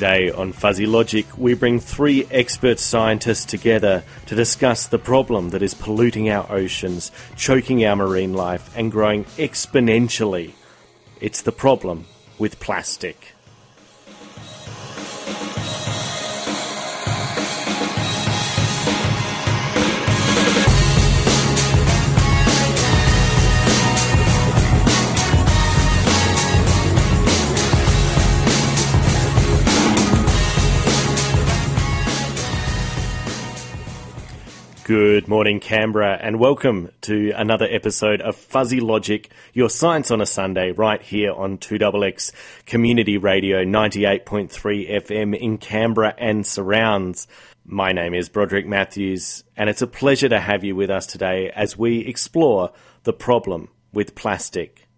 [0.00, 5.60] Today on Fuzzy Logic, we bring three expert scientists together to discuss the problem that
[5.60, 10.54] is polluting our oceans, choking our marine life, and growing exponentially.
[11.20, 12.06] It's the problem
[12.38, 13.34] with plastic.
[34.90, 40.26] Good morning, Canberra, and welcome to another episode of Fuzzy Logic, your science on a
[40.26, 42.32] Sunday, right here on 2XX
[42.66, 44.50] Community Radio 98.3
[44.90, 47.28] FM in Canberra and surrounds.
[47.64, 51.52] My name is Broderick Matthews, and it's a pleasure to have you with us today
[51.54, 52.72] as we explore
[53.04, 54.88] the problem with plastic.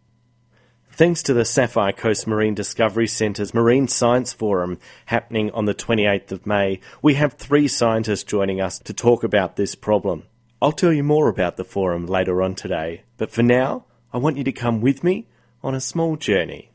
[0.94, 6.32] Thanks to the Sapphire Coast Marine Discovery Centre's Marine Science Forum happening on the 28th
[6.32, 10.24] of May, we have three scientists joining us to talk about this problem.
[10.60, 14.36] I'll tell you more about the forum later on today, but for now, I want
[14.36, 15.28] you to come with me
[15.64, 16.68] on a small journey.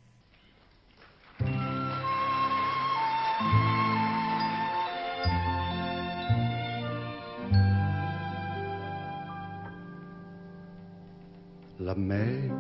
[11.79, 12.56] La mer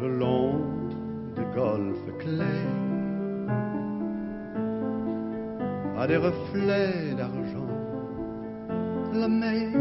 [0.00, 0.76] le long
[5.98, 7.66] à des reflets d'argent.
[9.14, 9.72] La mer,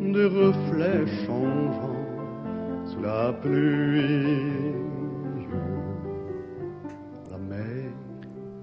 [0.00, 2.06] des reflets changeants
[2.86, 4.74] sous la pluie.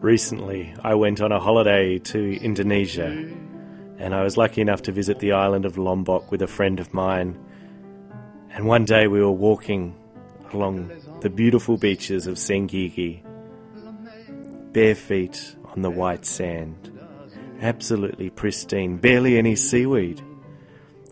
[0.01, 3.13] Recently, I went on a holiday to Indonesia,
[4.01, 6.91] and I was lucky enough to visit the island of Lombok with a friend of
[6.91, 7.37] mine.
[8.51, 9.95] And one day we were walking
[10.51, 10.91] along
[11.21, 13.21] the beautiful beaches of Senggigi,
[14.73, 16.91] bare feet on the white sand,
[17.61, 20.19] absolutely pristine, barely any seaweed.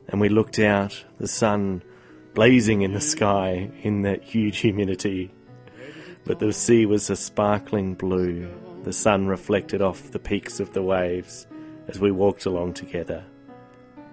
[0.08, 1.84] And we looked out, the sun
[2.34, 5.32] blazing in the sky in that huge humidity.
[6.26, 8.50] But the sea was a sparkling blue,
[8.84, 11.46] the sun reflected off the peaks of the waves
[11.90, 13.26] as we walked along together.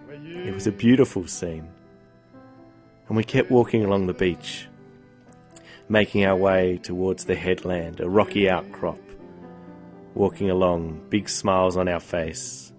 [0.08, 1.68] It was a beautiful scene.
[3.08, 4.66] And we kept walking along the beach,
[5.88, 8.98] making our way towards the headland, a rocky outcrop,
[10.14, 12.72] walking along, big smiles on our face.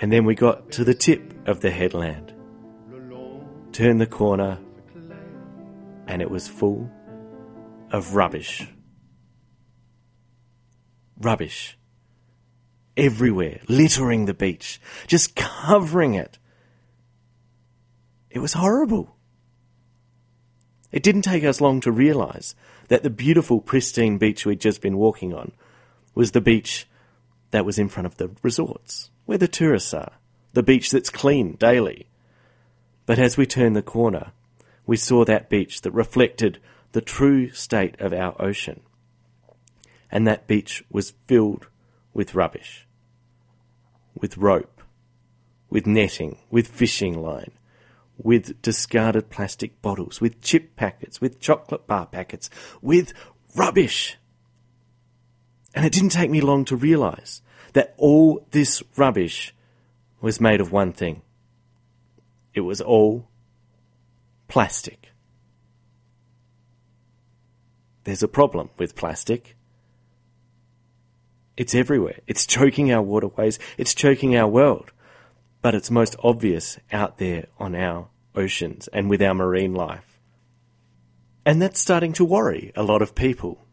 [0.00, 2.32] And then we got to the tip of the headland,
[3.72, 4.58] turned the corner,
[6.06, 6.90] and it was full
[7.90, 8.66] of rubbish.
[11.18, 11.76] Rubbish.
[12.96, 16.38] Everywhere, littering the beach, just covering it.
[18.30, 19.16] It was horrible.
[20.92, 22.54] It didn't take us long to realise
[22.88, 25.52] that the beautiful, pristine beach we'd just been walking on
[26.14, 26.88] was the beach
[27.52, 30.12] that was in front of the resorts, where the tourists are,
[30.52, 32.08] the beach that's clean daily.
[33.06, 34.32] But as we turned the corner,
[34.86, 36.58] we saw that beach that reflected
[36.92, 38.80] the true state of our ocean.
[40.10, 41.68] And that beach was filled
[42.12, 42.86] with rubbish,
[44.14, 44.82] with rope,
[45.68, 47.52] with netting, with fishing line,
[48.16, 52.50] with discarded plastic bottles, with chip packets, with chocolate bar packets,
[52.82, 53.12] with
[53.56, 54.16] rubbish.
[55.74, 59.54] And it didn't take me long to realise that all this rubbish
[60.20, 61.22] was made of one thing.
[62.52, 63.28] It was all
[64.48, 65.12] plastic.
[68.04, 69.56] There's a problem with plastic.
[71.60, 72.20] It's everywhere.
[72.26, 73.58] It's choking our waterways.
[73.76, 74.92] It's choking our world.
[75.60, 80.18] But it's most obvious out there on our oceans and with our marine life.
[81.44, 83.66] And that's starting to worry a lot of people.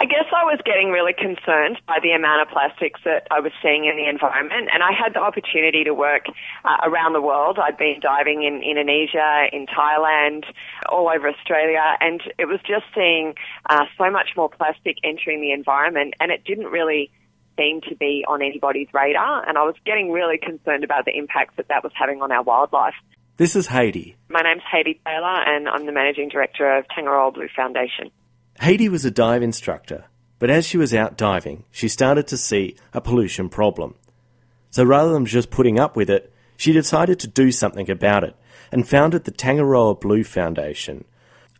[0.00, 3.50] I guess I was getting really concerned by the amount of plastics that I was
[3.60, 6.26] seeing in the environment, and I had the opportunity to work
[6.64, 7.58] uh, around the world.
[7.58, 10.44] I'd been diving in Indonesia, in Thailand,
[10.88, 13.34] all over Australia, and it was just seeing
[13.68, 17.10] uh, so much more plastic entering the environment, and it didn't really
[17.58, 21.54] seem to be on anybody's radar, and I was getting really concerned about the impacts
[21.56, 22.94] that that was having on our wildlife.
[23.36, 24.14] This is Heidi.
[24.28, 28.12] My name's Heidi Taylor, and I'm the managing director of Tangaroa Blue Foundation.
[28.60, 30.06] Heidi was a dive instructor,
[30.40, 33.94] but as she was out diving, she started to see a pollution problem.
[34.70, 38.34] So rather than just putting up with it, she decided to do something about it
[38.72, 41.04] and founded the Tangaroa Blue Foundation,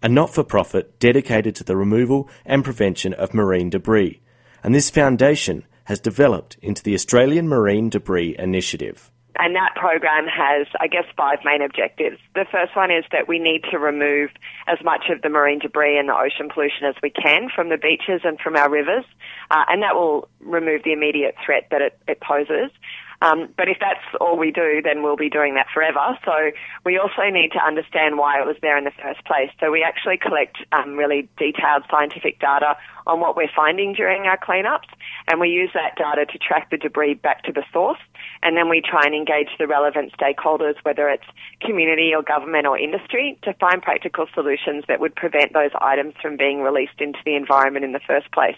[0.03, 4.21] a not for profit dedicated to the removal and prevention of marine debris.
[4.65, 9.13] And this foundation has developed into the Australian Marine Debris Initiative.
[9.39, 12.19] And that program has, I guess, five main objectives.
[12.35, 14.31] The first one is that we need to remove
[14.67, 17.79] as much of the marine debris and the ocean pollution as we can from the
[17.79, 19.05] beaches and from our rivers,
[19.51, 22.71] uh, and that will remove the immediate threat that it, it poses.
[23.21, 26.17] Um, but if that's all we do, then we'll be doing that forever.
[26.25, 26.53] So
[26.85, 29.51] we also need to understand why it was there in the first place.
[29.59, 32.77] So we actually collect um, really detailed scientific data
[33.07, 34.87] on what we're finding during our cleanups,
[35.27, 37.99] and we use that data to track the debris back to the source,
[38.43, 41.25] and then we try and engage the relevant stakeholders, whether it's
[41.61, 46.37] community or government or industry, to find practical solutions that would prevent those items from
[46.37, 48.57] being released into the environment in the first place.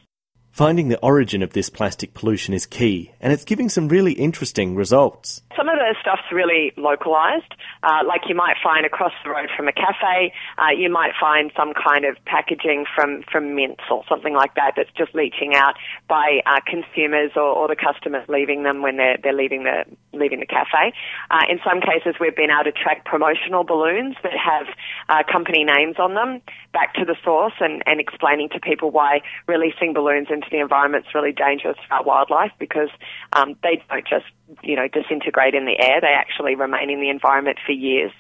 [0.51, 4.75] Finding the origin of this plastic pollution is key, and it's giving some really interesting
[4.75, 5.43] results.
[5.57, 7.55] Some of the stuff's really localised,
[7.85, 11.53] uh, like you might find across the road from a cafe, uh, you might find
[11.57, 15.75] some kind of packaging from, from mints or something like that that's just leaching out
[16.09, 20.41] by uh, consumers or, or, the customers leaving them when they're, they're leaving the leaving
[20.41, 20.93] the cafe.
[21.31, 24.67] Uh, in some cases, we've been able to track promotional balloons that have
[25.09, 26.43] uh, company names on them
[26.73, 31.07] back to the source and, and explaining to people why releasing balloons into the environment
[31.07, 32.89] is really dangerous for our wildlife because
[33.33, 34.27] um, they don't just
[34.63, 38.13] you know disintegrate in the air; they actually remain in the environment for years.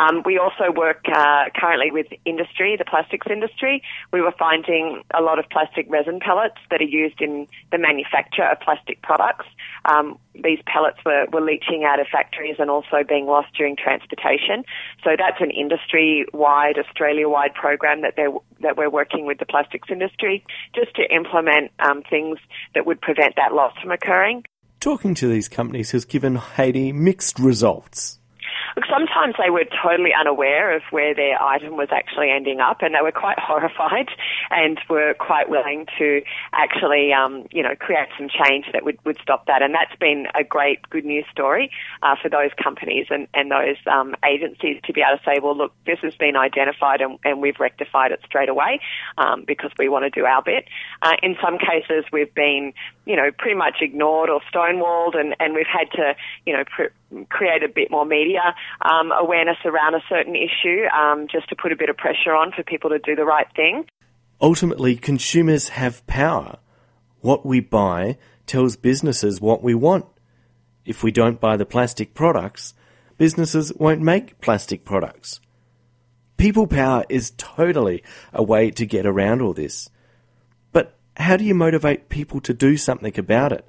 [0.00, 3.82] Um, we also work uh, currently with industry, the plastics industry.
[4.12, 8.44] We were finding a lot of plastic resin pellets that are used in the manufacture
[8.50, 9.44] of plastic products.
[9.84, 14.64] Um, these pellets were, were leaching out of factories and also being lost during transportation.
[15.04, 20.44] So that's an industry-wide, Australia-wide program that they're that we're working with the plastics industry
[20.74, 22.38] just to implement um, things
[22.74, 24.44] that would prevent that loss from occurring.
[24.80, 28.19] Talking to these companies has given Heidi mixed results.
[28.76, 32.94] Look, sometimes they were totally unaware of where their item was actually ending up, and
[32.94, 34.08] they were quite horrified
[34.50, 36.22] and were quite willing to
[36.52, 39.62] actually, um, you know, create some change that would, would stop that.
[39.62, 41.70] And that's been a great good news story
[42.02, 45.56] uh, for those companies and, and those um, agencies to be able to say, well,
[45.56, 48.80] look, this has been identified and, and we've rectified it straight away
[49.18, 50.66] um, because we want to do our bit.
[51.02, 52.72] Uh, in some cases, we've been,
[53.10, 56.14] you know, pretty much ignored or stonewalled, and, and we've had to,
[56.46, 61.26] you know, pr- create a bit more media um, awareness around a certain issue um,
[61.26, 63.84] just to put a bit of pressure on for people to do the right thing.
[64.40, 66.58] Ultimately, consumers have power.
[67.20, 68.16] What we buy
[68.46, 70.06] tells businesses what we want.
[70.84, 72.74] If we don't buy the plastic products,
[73.18, 75.40] businesses won't make plastic products.
[76.36, 79.90] People power is totally a way to get around all this.
[81.20, 83.66] How do you motivate people to do something about it?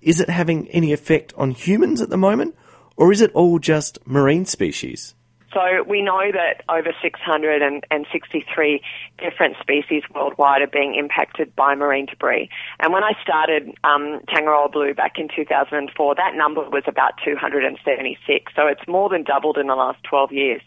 [0.00, 2.54] Is it having any effect on humans at the moment,
[2.96, 5.14] or is it all just marine species?
[5.52, 8.82] So we know that over 663
[9.16, 12.50] different species worldwide are being impacted by marine debris.
[12.78, 18.52] And when I started um, Tangaroa Blue back in 2004, that number was about 276.
[18.54, 20.60] So it's more than doubled in the last 12 years.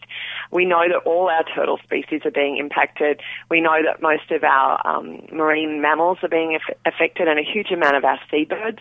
[0.50, 3.20] We know that all our turtle species are being impacted.
[3.50, 7.42] We know that most of our um, marine mammals are being aff- affected and a
[7.42, 8.80] huge amount of our seabirds.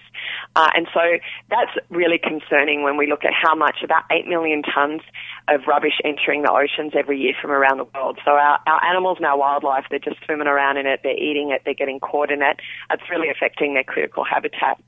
[0.56, 1.02] Uh, and so
[1.50, 5.02] that's really concerning when we look at how much, about 8 million tonnes
[5.48, 8.20] of rubbish entering the oceans every year from around the world.
[8.26, 11.52] So our, our animals and our wildlife, they're just swimming around in it, they're eating
[11.52, 12.60] it, they're getting caught in it.
[12.92, 14.82] It's really affecting their critical habitat.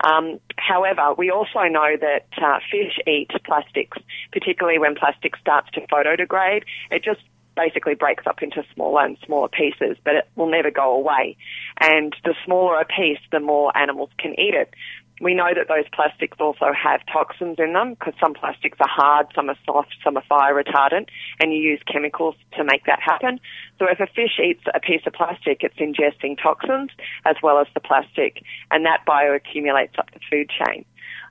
[0.00, 3.98] Um, however, we also know that uh, fish eat plastics,
[4.32, 6.64] particularly when plastic starts to photodegrade.
[6.90, 7.20] It just
[7.56, 11.36] basically breaks up into smaller and smaller pieces, but it will never go away.
[11.80, 14.74] And the smaller a piece, the more animals can eat it.
[15.20, 19.28] We know that those plastics also have toxins in them because some plastics are hard,
[19.34, 21.08] some are soft, some are fire retardant,
[21.40, 23.40] and you use chemicals to make that happen.
[23.78, 26.90] So if a fish eats a piece of plastic, it's ingesting toxins
[27.24, 30.84] as well as the plastic, and that bioaccumulates up the food chain.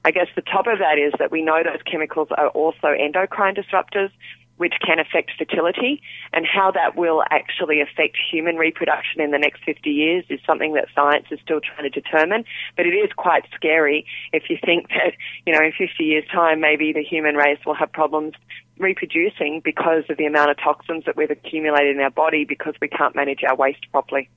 [0.03, 3.55] I guess the top of that is that we know those chemicals are also endocrine
[3.55, 4.11] disruptors,
[4.57, 6.01] which can affect fertility
[6.33, 10.73] and how that will actually affect human reproduction in the next 50 years is something
[10.73, 12.45] that science is still trying to determine.
[12.77, 15.13] But it is quite scary if you think that,
[15.45, 18.33] you know, in 50 years time, maybe the human race will have problems
[18.77, 22.87] reproducing because of the amount of toxins that we've accumulated in our body because we
[22.87, 24.29] can't manage our waste properly.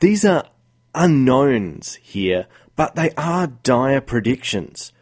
[0.00, 0.44] These are
[0.94, 4.92] unknowns here, but they are dire predictions.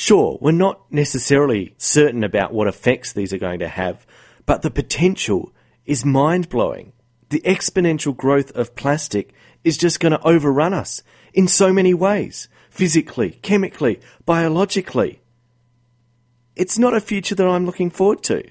[0.00, 4.06] Sure, we're not necessarily certain about what effects these are going to have,
[4.46, 5.52] but the potential
[5.84, 6.94] is mind blowing.
[7.28, 11.02] The exponential growth of plastic is just going to overrun us
[11.34, 15.20] in so many ways physically, chemically, biologically.
[16.56, 18.42] It's not a future that I'm looking forward to.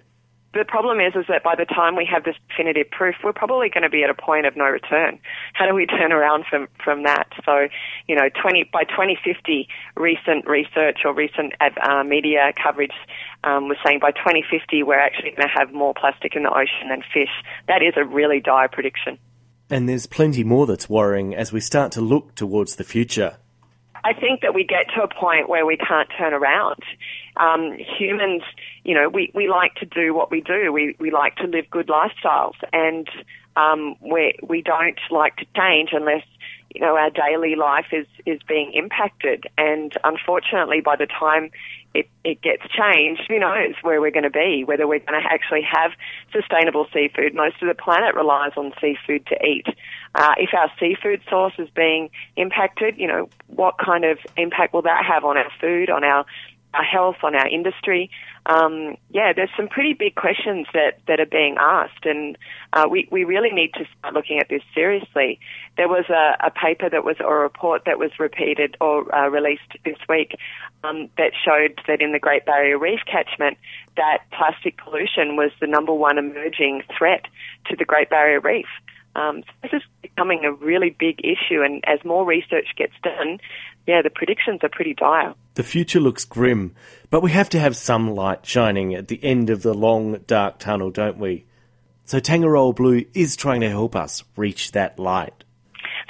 [0.53, 3.69] The problem is, is that by the time we have this definitive proof, we're probably
[3.69, 5.19] going to be at a point of no return.
[5.53, 7.27] How do we turn around from from that?
[7.45, 7.67] So,
[8.07, 12.97] you know, 20 by 2050, recent research or recent uh, media coverage
[13.43, 16.89] um, was saying by 2050 we're actually going to have more plastic in the ocean
[16.89, 17.29] than fish.
[17.67, 19.19] That is a really dire prediction.
[19.69, 23.37] And there's plenty more that's worrying as we start to look towards the future.
[24.03, 26.81] I think that we get to a point where we can't turn around.
[27.39, 28.43] Um, humans,
[28.83, 30.71] you know, we, we like to do what we do.
[30.73, 33.07] We, we like to live good lifestyles and
[33.55, 36.23] um, we, we don't like to change unless,
[36.73, 39.45] you know, our daily life is, is being impacted.
[39.57, 41.49] And unfortunately, by the time
[41.93, 45.27] it, it gets changed, who knows where we're going to be, whether we're going to
[45.27, 45.91] actually have
[46.31, 47.33] sustainable seafood.
[47.33, 49.65] Most of the planet relies on seafood to eat.
[50.13, 54.83] Uh, if our seafood source is being impacted, you know, what kind of impact will
[54.83, 56.25] that have on our food, on our,
[56.73, 58.09] our health, on our industry?
[58.45, 62.37] Um, yeah, there's some pretty big questions that, that are being asked, and
[62.73, 65.39] uh, we, we really need to start looking at this seriously.
[65.77, 69.29] There was a, a paper that was, or a report that was repeated or uh,
[69.29, 70.35] released this week
[70.83, 73.57] um, that showed that in the Great Barrier Reef catchment,
[73.97, 77.25] that plastic pollution was the number one emerging threat
[77.67, 78.67] to the Great Barrier Reef.
[79.15, 83.39] Um, so this is becoming a really big issue, and as more research gets done,
[83.87, 85.33] yeah, the predictions are pretty dire.
[85.55, 86.75] The future looks grim,
[87.09, 90.59] but we have to have some light shining at the end of the long, dark
[90.59, 91.45] tunnel, don't we?
[92.05, 95.43] So Tangaroa Blue is trying to help us reach that light.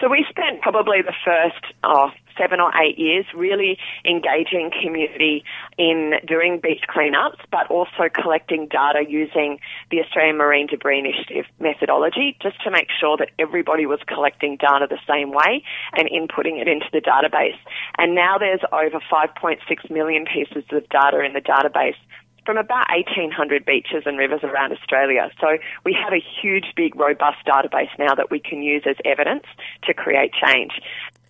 [0.02, 5.44] So we spent probably the first oh, seven or eight years really engaging community
[5.78, 9.60] in doing beach cleanups, but also collecting data using
[9.92, 14.88] the Australian Marine Debris Initiative methodology just to make sure that everybody was collecting data
[14.90, 17.58] the same way and inputting it into the database.
[17.98, 19.58] And now there's over 5.6
[19.90, 21.98] million pieces of data in the database
[22.46, 25.30] from about 1,800 beaches and rivers around Australia.
[25.40, 29.44] So we have a huge, big, robust database now that we can use as evidence
[29.84, 30.72] to create change.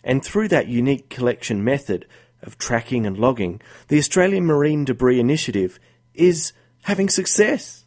[0.03, 2.07] And through that unique collection method
[2.41, 5.79] of tracking and logging, the Australian Marine Debris Initiative
[6.13, 7.85] is having success.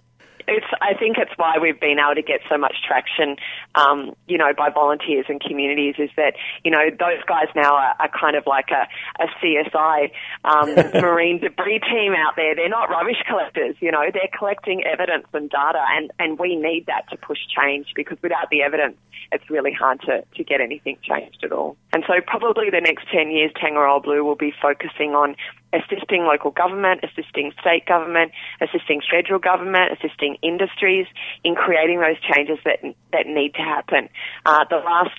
[0.48, 3.36] It's, I think it's why we've been able to get so much traction,
[3.74, 6.34] um, you know, by volunteers and communities is that,
[6.64, 8.88] you know, those guys now are, are kind of like a,
[9.22, 10.10] a CSI
[10.44, 12.54] um, marine debris team out there.
[12.54, 16.86] They're not rubbish collectors, you know, they're collecting evidence and data and, and we need
[16.86, 18.96] that to push change because without the evidence,
[19.30, 21.76] it's really hard to, to get anything changed at all.
[21.92, 25.36] And so probably the next 10 years, Tangaroa Blue will be focusing on
[25.72, 31.06] assisting local government, assisting state government, assisting federal government, assisting industries
[31.44, 32.80] in creating those changes that
[33.12, 34.08] that need to happen.
[34.46, 35.18] Uh, the last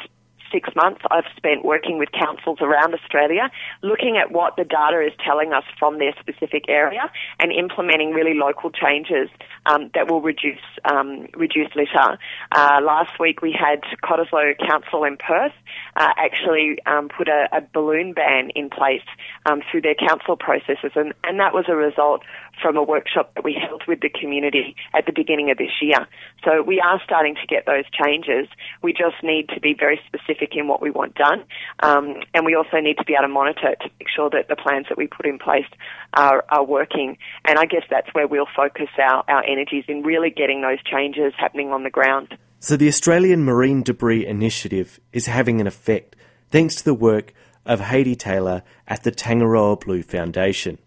[0.54, 3.50] six months I've spent working with councils around Australia,
[3.82, 8.36] looking at what the data is telling us from their specific area and implementing really
[8.36, 9.30] local changes
[9.66, 12.18] um, that will reduce um, reduce litter.
[12.52, 15.54] Uh, last week we had Cottesloe Council in Perth
[15.96, 19.08] uh, actually um, put a, a, balloon ban in place
[19.46, 22.22] um, through their council processes, and, and that was a result
[22.62, 26.08] from a workshop that we held with the community at the beginning of this year.
[26.44, 28.48] So we are starting to get those changes.
[28.82, 31.44] We just need to be very specific in what we want done,
[31.82, 34.48] um, and we also need to be able to monitor it to make sure that
[34.50, 35.66] the plans that we put in place
[36.14, 37.18] are, are working.
[37.46, 41.34] And I guess that's where we'll focus our, our energies in really getting those changes
[41.38, 42.38] happening on the ground.
[42.60, 46.16] So the Australian Marine Debris Initiative is having an effect
[46.50, 47.34] thanks to the work
[47.66, 50.78] of Heidi Taylor at the Tangaroa Blue Foundation.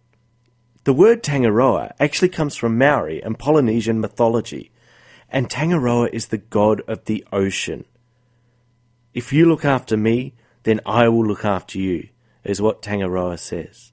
[0.87, 4.71] The word Tangaroa actually comes from Maori and Polynesian mythology,
[5.28, 7.87] and Tangaroa is the god of the ocean.
[9.12, 12.11] If you look after me, then I will look after you,
[12.45, 13.90] is what Tangaroa says.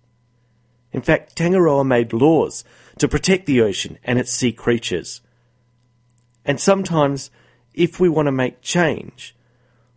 [0.91, 2.63] In fact, Tangaroa made laws
[2.99, 5.21] to protect the ocean and its sea creatures.
[6.45, 7.31] And sometimes,
[7.73, 9.35] if we want to make change,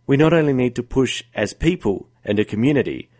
[0.07, 3.11] we not only need to push as people and a community,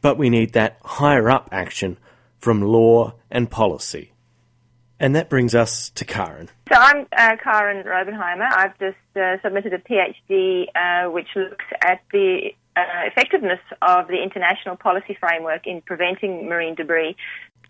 [0.00, 1.98] but we need that higher up action
[2.46, 4.12] from law and policy.
[5.00, 6.48] And that brings us to Karen.
[6.72, 8.46] So I'm uh, Karen Raubenheimer.
[8.48, 14.22] I've just uh, submitted a PhD uh, which looks at the uh, effectiveness of the
[14.22, 17.16] international policy framework in preventing marine debris.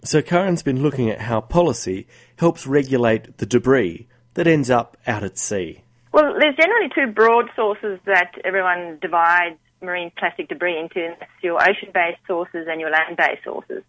[0.04, 2.06] So Karen's been looking at how policy
[2.38, 5.84] helps regulate the debris that ends up out at sea.
[6.12, 11.14] Well, there's generally two broad sources that everyone divides marine plastic debris into.
[11.18, 13.82] That's your ocean-based sources and your land-based sources.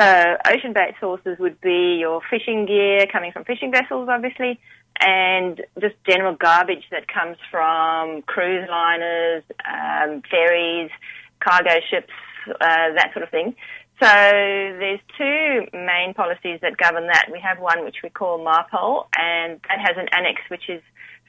[0.00, 4.58] So ocean-based sources would be your fishing gear coming from fishing vessels, obviously,
[4.98, 10.90] and just general garbage that comes from cruise liners, um, ferries,
[11.44, 12.14] cargo ships,
[12.48, 13.54] uh, that sort of thing.
[14.02, 17.26] So there's two main policies that govern that.
[17.30, 20.80] We have one which we call MARPOL, and that has an annex which is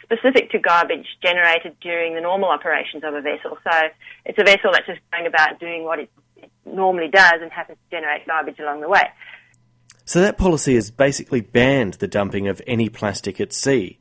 [0.01, 3.57] specific to garbage generated during the normal operations of a vessel.
[3.65, 3.89] So
[4.25, 6.30] it's a vessel that's just going about doing what it, it
[6.65, 9.03] normally does and happens to generate garbage along the way.
[10.05, 13.99] So that policy has basically banned the dumping of any plastic at sea.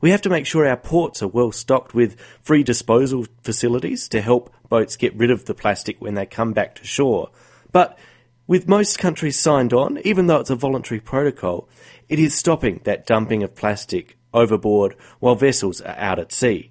[0.00, 4.20] We have to make sure our ports are well stocked with free disposal facilities to
[4.20, 7.30] help boats get rid of the plastic when they come back to shore.
[7.72, 7.98] But
[8.46, 11.68] with most countries signed on, even though it's a voluntary protocol,
[12.08, 16.70] it is stopping that dumping of plastic overboard while vessels are out at sea.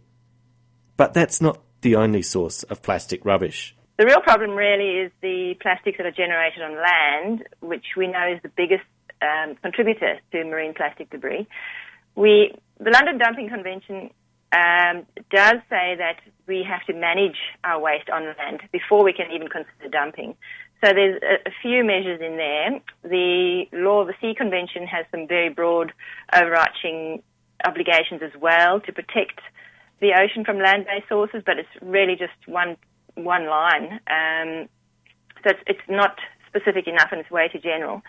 [0.96, 3.76] But that's not the only source of plastic rubbish.
[3.98, 8.32] The real problem really is the plastics that are generated on land, which we know
[8.32, 8.86] is the biggest
[9.22, 11.48] um, contributor to marine plastic debris.
[12.16, 14.12] We, the London Dumping Convention
[14.51, 19.32] um, does say that we have to manage our waste on land before we can
[19.32, 20.36] even consider dumping.
[20.84, 22.80] So there's a, a, few measures in there.
[23.04, 25.92] The Law of the Sea Convention has some very broad
[26.34, 27.24] overarching
[27.66, 29.42] obligations as well to protect
[30.00, 32.77] the ocean from land-based sources, but it's really just one
[33.18, 34.00] one line.
[34.08, 34.70] Um,
[35.44, 38.02] so it's, it's not specific enough and it's way too general.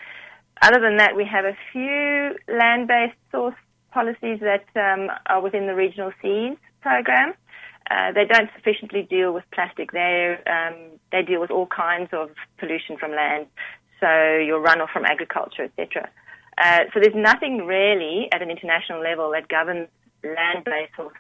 [0.63, 3.55] Other than that, we have a few land-based source
[3.93, 7.35] policies that um, are within the Regional Seas program.
[7.91, 9.93] Uh, they don't sufficiently deal with plastic.
[9.93, 13.47] They um, they deal with all kinds of pollution from land,
[13.99, 16.11] so your runoff from agriculture, etc.
[16.63, 19.89] Uh, so there's nothing really at an international level that governs
[20.23, 21.13] land-based or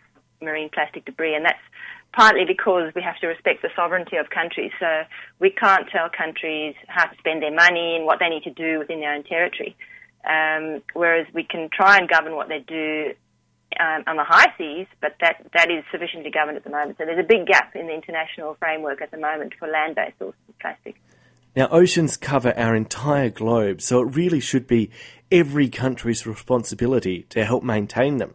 [0.42, 1.62] marine plastic debris, and that's
[2.12, 4.72] partly because we have to respect the sovereignty of countries.
[4.80, 5.02] So
[5.38, 8.78] we can't tell countries how to spend their money and what they need to do
[8.78, 9.76] within their own territory.
[10.28, 13.14] Um, whereas we can try and govern what they do
[13.78, 16.98] um, on the high seas, but that, that is sufficiently governed at the moment.
[16.98, 20.40] So there's a big gap in the international framework at the moment for land-based sources
[20.48, 20.96] of plastic.
[21.54, 24.90] Now, oceans cover our entire globe, so it really should be
[25.30, 28.34] every country's responsibility to help maintain them.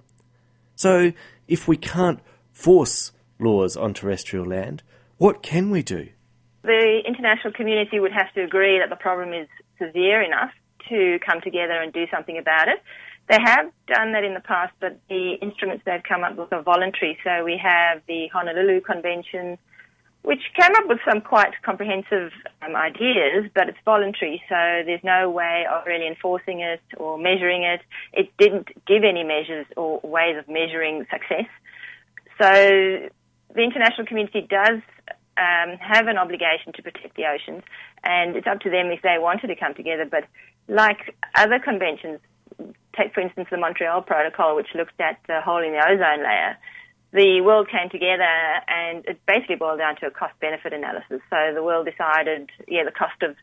[0.75, 1.13] So,
[1.47, 2.19] if we can't
[2.51, 4.83] force laws on terrestrial land,
[5.17, 6.09] what can we do?
[6.63, 10.51] The international community would have to agree that the problem is severe enough
[10.89, 12.81] to come together and do something about it.
[13.29, 16.61] They have done that in the past, but the instruments they've come up with are
[16.61, 17.17] voluntary.
[17.23, 19.57] So we have the Honolulu Convention,
[20.23, 25.29] which came up with some quite comprehensive um, ideas, but it's voluntary, so there's no
[25.29, 27.81] way of really enforcing it or measuring it.
[28.11, 31.47] It didn't give any measures or ways of measuring success.
[32.41, 33.09] So
[33.53, 34.81] the international community does
[35.37, 37.63] um, have an obligation to protect the oceans,
[38.03, 40.05] and it's up to them if they wanted to come together.
[40.09, 40.25] But
[40.67, 42.19] like other conventions,
[42.95, 46.57] take for instance the Montreal Protocol, which looked at the hole in the ozone layer
[47.13, 48.25] the world came together
[48.67, 51.21] and it basically boiled down to a cost benefit analysis.
[51.29, 53.35] So the world decided, yeah, the cost of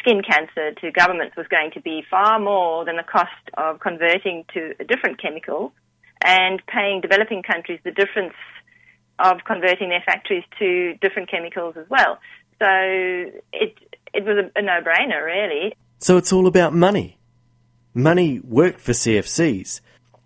[0.00, 4.44] skin cancer to governments was going to be far more than the cost of converting
[4.54, 5.72] to a different chemical
[6.24, 8.34] and paying developing countries the difference
[9.22, 12.18] of converting their factories to different chemicals as well.
[12.58, 13.74] So it
[14.14, 15.74] it was a, a no-brainer, really.
[15.98, 17.18] So it's all about money.
[17.94, 19.80] Money worked for CFCs.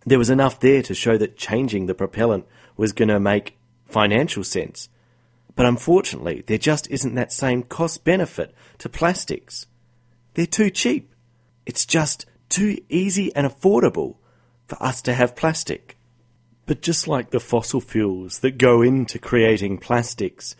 [0.04, 3.56] There was enough there to show that changing the propellant was going to make
[3.86, 4.88] financial sense.
[5.54, 9.66] But unfortunately, there just isn't that same cost benefit to plastics.
[10.34, 11.14] They're too cheap.
[11.64, 14.16] It's just too easy and affordable
[14.66, 15.95] for us to have plastic.
[16.66, 20.56] But just like the fossil fuels that go into creating plastics,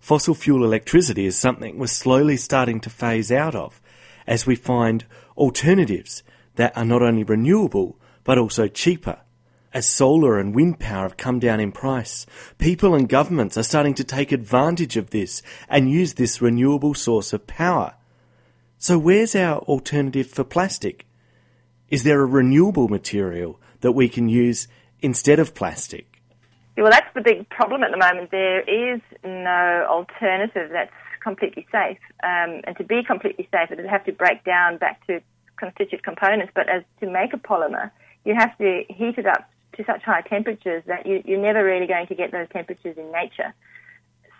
[0.00, 3.80] fossil fuel electricity is something we're slowly starting to phase out of
[4.26, 5.04] as we find
[5.36, 6.22] alternatives
[6.54, 9.18] that are not only renewable but also cheaper
[9.72, 12.26] as solar and wind power have come down in price,
[12.58, 17.32] people and governments are starting to take advantage of this and use this renewable source
[17.32, 17.94] of power.
[18.78, 21.06] So where's our alternative for plastic?
[21.88, 24.68] Is there a renewable material that we can use
[25.02, 26.06] instead of plastic?
[26.76, 28.30] Well, that's the big problem at the moment.
[28.30, 30.90] There is no alternative that's
[31.22, 31.98] completely safe.
[32.22, 35.20] Um, and to be completely safe, it would have to break down back to
[35.56, 36.52] constituent components.
[36.54, 37.90] But as to make a polymer,
[38.24, 41.86] you have to heat it up to such high temperatures that you, you're never really
[41.86, 43.54] going to get those temperatures in nature.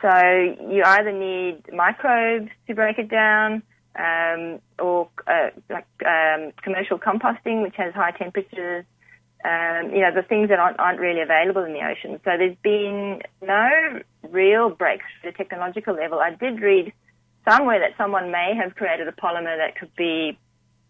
[0.00, 3.62] So you either need microbes to break it down,
[3.96, 8.84] um, or uh, like um, commercial composting, which has high temperatures.
[9.44, 12.20] Um, you know, the things that aren't, aren't really available in the ocean.
[12.24, 14.00] So there's been no
[14.30, 16.20] real breakthrough at the technological level.
[16.20, 16.92] I did read
[17.48, 20.38] somewhere that someone may have created a polymer that could be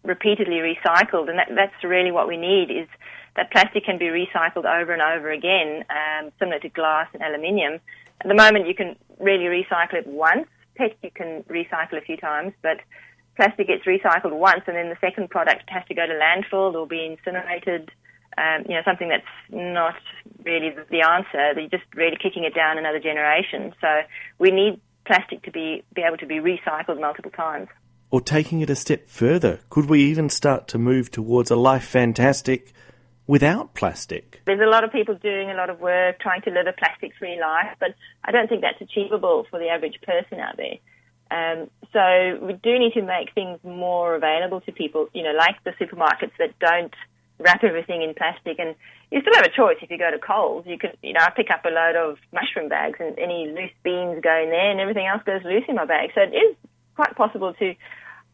[0.03, 2.87] repeatedly recycled, and that, that's really what we need is
[3.35, 7.79] that plastic can be recycled over and over again, um, similar to glass and aluminium.
[8.21, 12.17] At the moment, you can really recycle it once, PET you can recycle a few
[12.17, 12.77] times, but
[13.35, 16.85] plastic gets recycled once and then the second product has to go to landfill or
[16.85, 17.91] be incinerated.
[18.37, 19.95] Um, you know, something that's not
[20.43, 21.53] really the answer.
[21.53, 23.73] They're just really kicking it down another generation.
[23.79, 24.01] So
[24.39, 27.67] we need plastic to be, be able to be recycled multiple times.
[28.09, 31.83] Or taking it a step further, could we even start to move towards a life
[31.83, 32.71] fantastic
[33.25, 34.41] without plastic?
[34.45, 37.13] There's a lot of people doing a lot of work trying to live a plastic
[37.17, 40.77] free life, but I don't think that's achievable for the average person out there.
[41.31, 45.55] Um, so we do need to make things more available to people, you know, like
[45.63, 46.93] the supermarkets that don't
[47.39, 48.59] wrap everything in plastic.
[48.59, 48.75] And
[49.11, 50.65] you still have a choice if you go to Coles.
[50.67, 53.73] You can, you know, I pick up a load of mushroom bags and any loose
[53.83, 56.11] beans go in there and everything else goes loose in my bag.
[56.15, 56.55] So it is
[56.95, 57.75] quite possible to,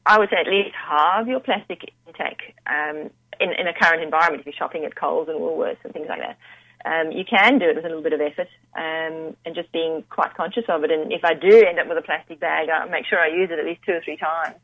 [0.05, 3.09] I would say, at least halve your plastic intake um,
[3.39, 6.19] in, in a current environment if you're shopping at Coles and Woolworths and things like
[6.19, 6.37] that
[6.85, 10.03] um, you can do it with a little bit of effort um, and just being
[10.09, 10.91] quite conscious of it.
[10.91, 13.49] And if I do end up with a plastic bag, I make sure I use
[13.51, 14.55] it at least two or three times.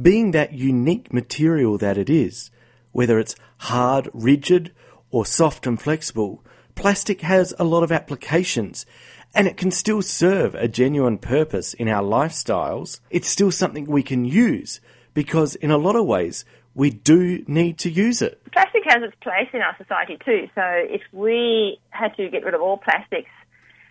[0.00, 2.50] Being that unique material that it is,
[2.92, 4.72] whether it's hard, rigid,
[5.10, 8.86] or soft and flexible, plastic has a lot of applications
[9.34, 13.00] and it can still serve a genuine purpose in our lifestyles.
[13.10, 14.80] It's still something we can use
[15.14, 18.40] because, in a lot of ways, we do need to use it.
[18.52, 20.48] Plastic has its place in our society too.
[20.54, 23.30] So if we had to get rid of all plastics,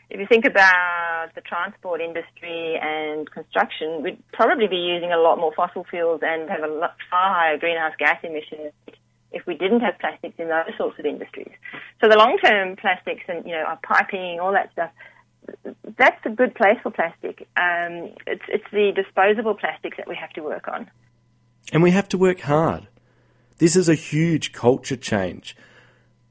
[0.10, 5.38] if you think about the transport industry and construction, we'd probably be using a lot
[5.38, 8.72] more fossil fuels and have a lot, far higher greenhouse gas emissions
[9.34, 11.52] if we didn't have plastics in those sorts of industries.
[12.02, 14.92] So the long-term plastics and you know our piping, all that stuff,
[15.98, 17.42] that's a good place for plastic.
[17.58, 20.90] Um, it's it's the disposable plastics that we have to work on.
[21.74, 22.88] And we have to work hard.
[23.58, 25.58] This is a huge culture change.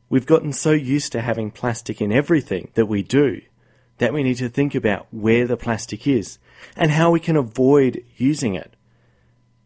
[0.08, 3.42] We've gotten so used to having plastic in everything that we do
[3.98, 6.38] that we need to think about where the plastic is
[6.76, 8.74] and how we can avoid using it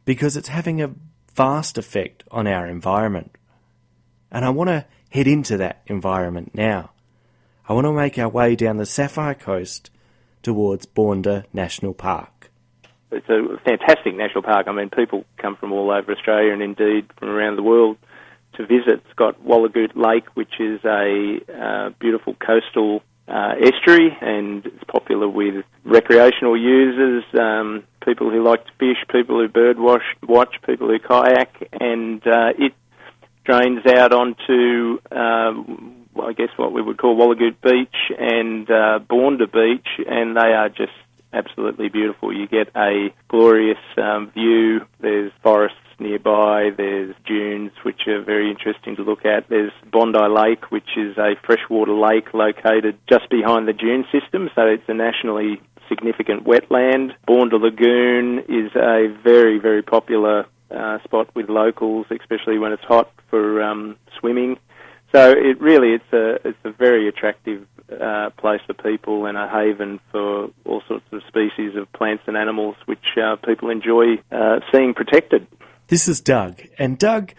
[0.05, 0.95] because it's having a
[1.35, 3.37] vast effect on our environment.
[4.31, 6.91] And I want to head into that environment now.
[7.69, 9.91] I want to make our way down the Sapphire Coast
[10.43, 12.41] towards Bournda National Park
[13.13, 14.69] it's a fantastic national park.
[14.69, 17.97] I mean, people come from all over Australia and indeed from around the world
[18.55, 19.03] to visit.
[19.05, 25.29] It's got Wallagoot Lake, which is a uh, beautiful coastal uh, estuary, and it's popular
[25.29, 30.89] with recreational users, um, people who like to fish, people who bird watch, watch people
[30.89, 32.73] who kayak, and uh, it
[33.45, 39.51] drains out onto, um, I guess, what we would call Wallagoot Beach and uh, Bournda
[39.51, 40.93] Beach, and they are just
[41.33, 42.37] absolutely beautiful.
[42.37, 44.87] You get a glorious um, view.
[45.01, 46.71] There's forests nearby.
[46.77, 49.49] There's dunes, which are very interesting to look at.
[49.49, 54.63] There's Bondi Lake, which is a freshwater lake located just behind the dune system, so
[54.67, 57.13] it's a nationally significant wetland.
[57.29, 63.13] Bournda Lagoon is a very, very popular uh, spot with locals, especially when it's hot
[63.29, 64.57] for um, swimming.
[65.13, 69.49] So it really it's a it's a very attractive uh, place for people and a
[69.49, 74.61] haven for all sorts of species of plants and animals which uh, people enjoy uh,
[74.73, 75.49] seeing protected.
[75.91, 77.33] This is Doug, and Doug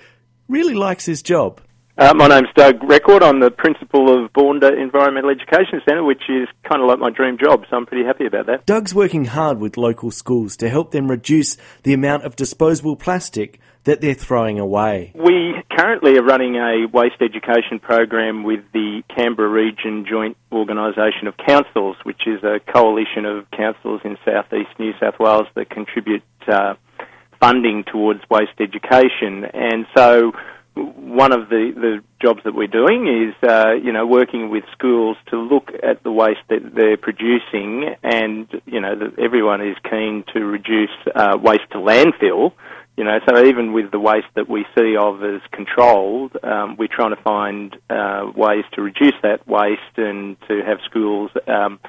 [0.49, 1.61] really likes his job.
[1.97, 3.23] Uh, my name's Doug Record.
[3.23, 7.37] I'm the principal of Bournda Environmental Education Centre, which is kind of like my dream
[7.41, 8.65] job, so I'm pretty happy about that.
[8.65, 13.61] Doug's working hard with local schools to help them reduce the amount of disposable plastic
[13.85, 15.13] that they're throwing away.
[15.15, 21.35] We currently are running a waste education program with the Canberra Region Joint Organisation of
[21.37, 26.73] Councils, which is a coalition of councils in southeast New South Wales that contribute uh,
[27.41, 29.45] funding towards waste education.
[29.53, 30.31] And so
[30.75, 35.17] one of the, the jobs that we're doing is, uh, you know, working with schools
[35.29, 40.45] to look at the waste that they're producing, and you know, everyone is keen to
[40.45, 42.53] reduce uh, waste to landfill.
[42.97, 46.89] You know, so even with the waste that we see of as controlled, um, we're
[46.93, 51.79] trying to find uh, ways to reduce that waste and to have schools um,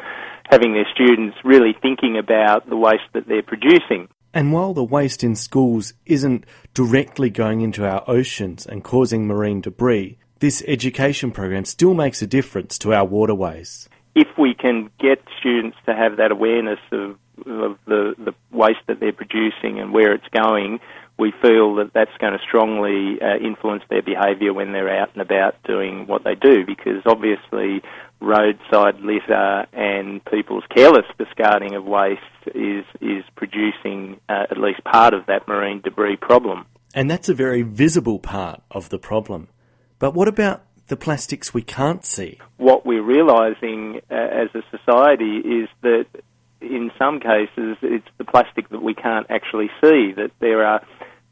[0.49, 4.09] having their students really thinking about the waste that they're producing.
[4.35, 9.61] And while the waste in schools isn't directly going into our oceans and causing marine
[9.61, 13.89] debris, this education program still makes a difference to our waterways.
[14.15, 17.11] If we can get students to have that awareness of,
[17.47, 20.81] of the, the waste that they're producing and where it's going,
[21.19, 25.23] we feel that that's going to strongly uh, influence their behaviour when they're out and
[25.23, 27.83] about doing what they do because obviously
[28.23, 32.21] roadside litter and people's careless discarding of waste
[32.55, 36.67] is is producing uh, at least part of that marine debris problem.
[36.95, 39.49] And that's a very visible part of the problem.
[39.99, 42.39] But what about the plastics we can't see?
[42.59, 46.07] What we're realising uh, as a society is that
[46.61, 50.85] in some cases it's the plastic that we can't actually see, that there are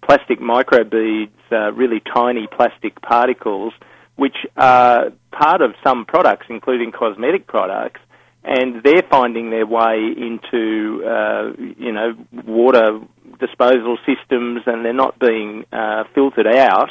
[0.03, 3.72] plastic microbeads, uh, really tiny plastic particles,
[4.20, 8.00] which are part of some products, including cosmetic products,
[8.44, 12.12] and they're finding their way into, uh, you know,
[12.44, 13.00] water
[13.38, 16.90] disposal systems and they're not being uh, filtered out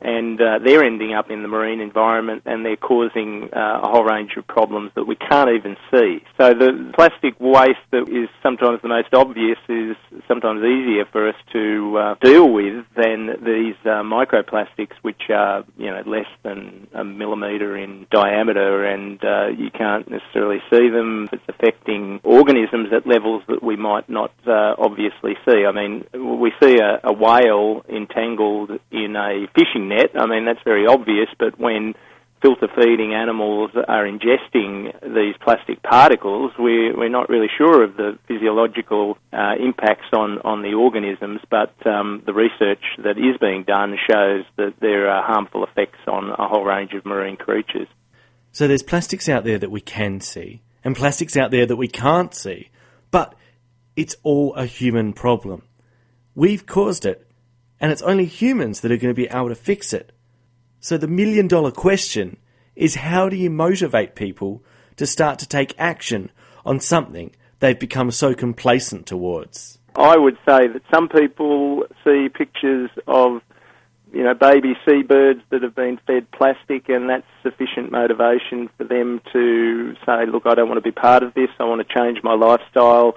[0.00, 4.04] and uh, they're ending up in the marine environment and they're causing uh, a whole
[4.04, 6.22] range of problems that we can't even see.
[6.38, 9.96] So the plastic waste that is sometimes the most obvious is
[10.28, 15.86] sometimes easier for us to uh, deal with than these uh, microplastics, which are you
[15.86, 21.28] know less than a millimetre in diameter, and uh, you can't necessarily see them.
[21.32, 25.64] It's affecting organisms at levels that we might not uh, obviously see.
[25.64, 30.10] I mean, we see a, a whale entangled in a fishing net.
[30.14, 31.94] I mean, that's very obvious, but when
[32.42, 38.18] filter feeding animals are ingesting these plastic particles, we're, we're not really sure of the
[38.28, 43.96] physiological uh, impacts on, on the organisms, but um, the research that is being done
[44.08, 47.88] shows that there are harmful effects on a whole range of marine creatures.
[48.52, 51.88] So there's plastics out there that we can see, and plastics out there that we
[51.88, 52.70] can't see,
[53.10, 53.34] but
[53.96, 55.62] it's all a human problem.
[56.34, 57.25] We've caused it,
[57.80, 60.12] and it's only humans that are going to be able to fix it.
[60.80, 62.36] So the million dollar question
[62.74, 64.62] is how do you motivate people
[64.96, 66.30] to start to take action
[66.64, 69.78] on something they've become so complacent towards?
[69.94, 73.40] I would say that some people see pictures of
[74.12, 79.20] you know baby seabirds that have been fed plastic and that's sufficient motivation for them
[79.32, 82.18] to say look I don't want to be part of this I want to change
[82.22, 83.16] my lifestyle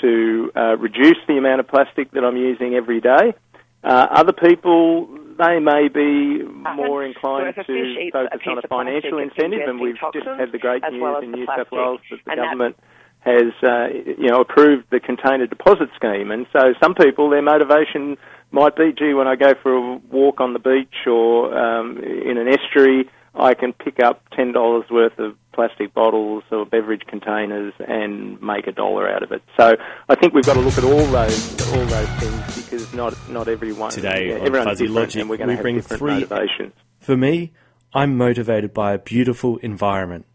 [0.00, 3.34] to uh, reduce the amount of plastic that I'm using every day
[3.82, 6.42] uh, other people, they may be
[6.76, 11.00] more inclined to focus on a financial incentive, and we've just had the great news
[11.00, 11.66] well in New plastic.
[11.66, 12.76] South Wales that the And that- government
[13.20, 13.88] has, uh,
[14.18, 16.30] you know, approved the container deposit scheme.
[16.30, 18.16] And so some people, their motivation
[18.50, 22.38] might be, gee, when I go for a walk on the beach or um, in
[22.38, 27.72] an estuary, I can pick up ten dollars worth of plastic bottles or beverage containers
[27.86, 29.42] and make a dollar out of it.
[29.56, 29.76] So
[30.08, 33.48] I think we've got to look at all those all those things because not not
[33.48, 36.14] everyone Today yeah, on everyone's Fuzzy Logic, we're going we to have bring different three-
[36.14, 36.72] motivations.
[36.98, 37.52] For me,
[37.92, 40.26] I'm motivated by a beautiful environment.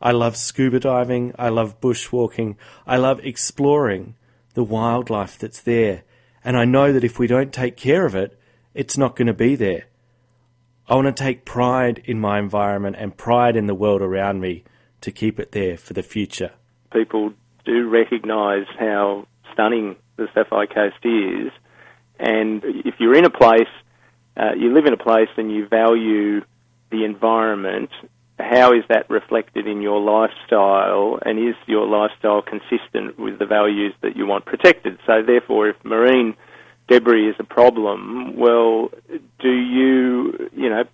[0.00, 2.56] I love scuba diving, I love bushwalking,
[2.86, 4.16] I love exploring
[4.54, 6.02] the wildlife that's there.
[6.44, 8.36] And I know that if we don't take care of it,
[8.74, 9.84] it's not going to be there.
[10.92, 14.62] I want to take pride in my environment and pride in the world around me
[15.00, 16.50] to keep it there for the future.
[16.92, 17.32] people
[17.64, 21.50] do recognise how stunning the Sapphire Coast is,
[22.18, 23.72] and if you're in a place,
[24.36, 26.42] uh, you live in a place and you value
[26.90, 27.88] the environment,
[28.38, 33.94] how is that reflected in your lifestyle, and is your lifestyle consistent with the values
[34.02, 34.98] that you want protected?
[35.06, 36.36] So, therefore, if marine
[36.88, 38.90] debris is a problem, well,
[39.38, 40.84] do you, you know,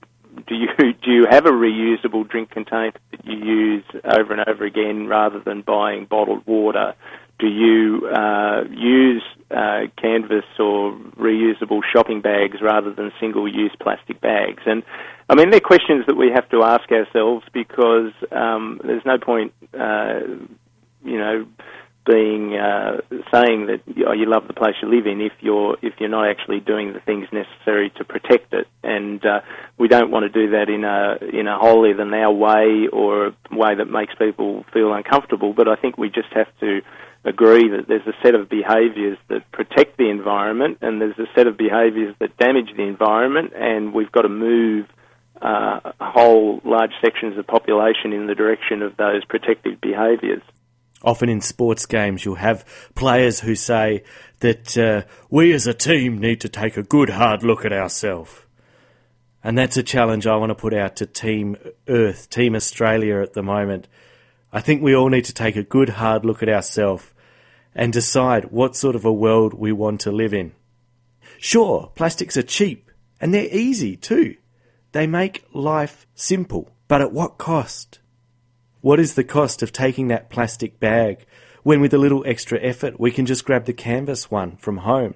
[0.46, 4.64] do you do you have a reusable drink container that you use over and over
[4.64, 6.94] again rather than buying bottled water?
[7.38, 9.22] Do you uh, use
[9.52, 14.64] uh, canvas or reusable shopping bags rather than single-use plastic bags?
[14.66, 14.82] And
[15.28, 19.52] I mean, they're questions that we have to ask ourselves because um, there's no point,
[19.72, 20.18] uh,
[21.04, 21.46] you know,
[22.08, 25.92] being uh, saying that oh, you love the place you live in if you're if
[25.98, 29.40] you're not actually doing the things necessary to protect it, and uh,
[29.76, 33.26] we don't want to do that in a in a holier than thou way or
[33.26, 35.52] a way that makes people feel uncomfortable.
[35.52, 36.80] But I think we just have to
[37.24, 41.46] agree that there's a set of behaviours that protect the environment, and there's a set
[41.46, 44.86] of behaviours that damage the environment, and we've got to move.
[45.40, 50.42] Uh, whole large sections of population in the direction of those protective behaviours.
[51.02, 54.02] Often in sports games, you'll have players who say
[54.40, 58.42] that uh, we as a team need to take a good hard look at ourselves.
[59.42, 61.56] And that's a challenge I want to put out to Team
[61.86, 63.86] Earth, Team Australia at the moment.
[64.52, 67.12] I think we all need to take a good hard look at ourselves
[67.74, 70.52] and decide what sort of a world we want to live in.
[71.38, 74.36] Sure, plastics are cheap and they're easy too.
[74.92, 78.00] They make life simple, but at what cost?
[78.80, 81.26] What is the cost of taking that plastic bag
[81.64, 85.14] when, with a little extra effort, we can just grab the canvas one from home?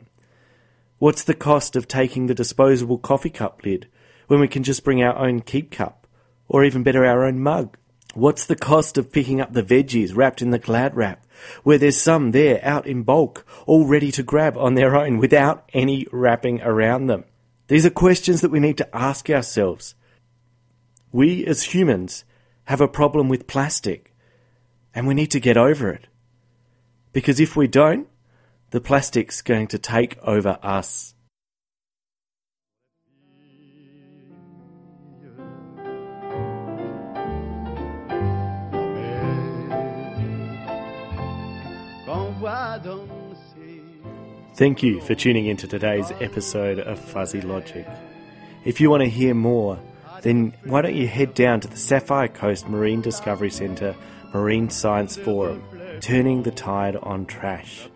[0.98, 3.86] What's the cost of taking the disposable coffee cup lid
[4.26, 6.08] when we can just bring our own keep cup,
[6.48, 7.76] or even better, our own mug?
[8.14, 11.24] What's the cost of picking up the veggies wrapped in the glad wrap,
[11.62, 15.70] where there's some there out in bulk, all ready to grab on their own without
[15.72, 17.24] any wrapping around them?
[17.68, 19.94] These are questions that we need to ask ourselves.
[21.12, 22.24] We as humans
[22.64, 24.14] have a problem with plastic,
[24.94, 26.06] and we need to get over it.
[27.12, 28.08] Because if we don't,
[28.70, 31.14] the plastic's going to take over us.
[44.54, 47.86] Thank you for tuning in to today's episode of Fuzzy Logic.
[48.64, 49.78] If you want to hear more,
[50.22, 53.94] then why don't you head down to the Sapphire Coast Marine Discovery Centre
[54.32, 55.62] Marine Science Forum,
[56.00, 57.88] Turning the Tide on Trash.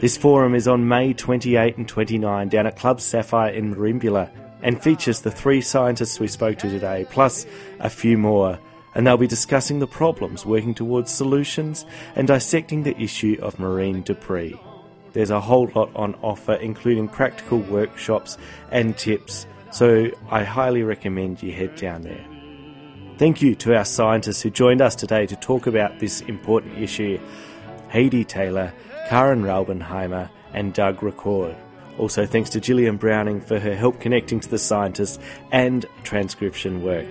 [0.00, 4.30] This forum is on May 28 and 29 down at Club Sapphire in Merimbula
[4.62, 7.46] and features the three scientists we spoke to today, plus
[7.80, 8.58] a few more,
[8.94, 14.02] and they'll be discussing the problems, working towards solutions, and dissecting the issue of marine
[14.02, 14.58] debris.
[15.14, 18.36] There's a whole lot on offer, including practical workshops
[18.70, 22.24] and tips, so I highly recommend you head down there.
[23.18, 27.20] Thank you to our scientists who joined us today to talk about this important issue
[27.90, 28.72] Heidi Taylor,
[29.10, 31.54] Karen Raubenheimer, and Doug Record.
[31.98, 35.18] Also, thanks to Gillian Browning for her help connecting to the scientists
[35.52, 37.06] and transcription work.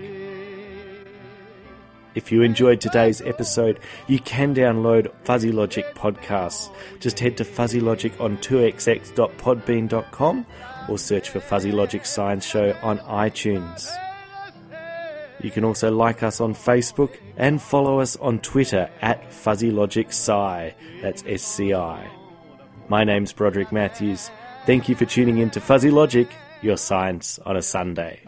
[2.15, 6.71] If you enjoyed today's episode, you can download Fuzzy Logic podcasts.
[6.99, 10.45] Just head to Fuzzy Logic on 2xx.podbean.com
[10.87, 13.89] or search for Fuzzy Logic Science Show on iTunes.
[15.41, 20.07] You can also like us on Facebook and follow us on Twitter at Fuzzy Logic
[20.07, 20.73] Sci.
[21.01, 22.09] That's S C I.
[22.87, 24.31] My name's Broderick Matthews.
[24.65, 26.27] Thank you for tuning in to Fuzzy Logic,
[26.61, 28.21] your science on a Sunday.